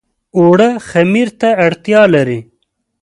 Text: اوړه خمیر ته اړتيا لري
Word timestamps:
اوړه 0.37 0.69
خمیر 0.89 1.29
ته 1.39 1.49
اړتيا 1.65 2.01
لري 2.13 2.39